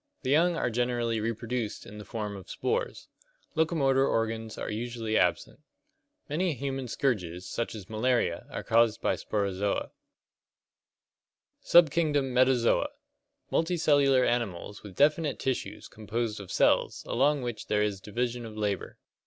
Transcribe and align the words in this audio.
The 0.23 0.31
young 0.31 0.55
are 0.55 0.71
generally 0.71 1.19
reproduced 1.19 1.85
in 1.85 1.99
the 1.99 2.05
form 2.05 2.35
of 2.35 2.49
spores. 2.49 3.07
Locomotor 3.53 4.07
organs 4.07 4.57
usually 4.57 5.15
absent. 5.15 5.59
Many 6.27 6.55
human 6.55 6.87
scourges, 6.87 7.47
such 7.47 7.75
as 7.75 7.87
malaria, 7.87 8.47
are 8.49 8.63
caused 8.63 8.99
by 8.99 9.13
Sporozoa. 9.13 9.91
Subkingdom 11.63 12.33
metazoa 12.33 12.87
(Gr. 12.87 12.87
ftcra, 12.87 12.87
after, 12.89 12.89
and 12.89 12.89
£oW, 12.89 12.89
animal). 12.97 13.51
Mul 13.51 13.63
ticellular 13.63 14.27
animals 14.27 14.81
with 14.81 14.95
definite 14.95 15.37
tissues 15.37 15.87
composed 15.87 16.39
of 16.39 16.51
cells, 16.51 17.05
among 17.07 17.43
which 17.43 17.67
there 17.67 17.83
is 17.83 18.01
division 18.01 18.43
of 18.43 18.57
labor. 18.57 18.97